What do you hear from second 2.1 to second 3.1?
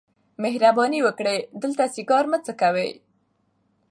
مه څکوئ.